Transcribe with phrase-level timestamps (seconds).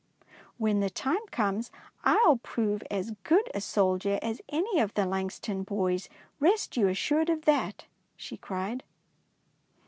[0.57, 1.69] "When the time comes,
[2.03, 6.87] I ^11 prove as good a soldier as any of the Langston boys, rest you
[6.87, 7.85] assured of that,'^
[8.17, 8.83] she cried.